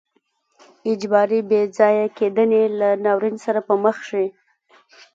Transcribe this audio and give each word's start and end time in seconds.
اجباري 0.91 1.39
بې 1.49 1.61
ځای 1.77 1.97
کېدنې 2.17 2.63
له 2.79 2.89
ناورین 3.03 3.35
سره 3.45 3.59
به 3.67 3.75
مخ 3.83 3.97
شي. 4.09 4.25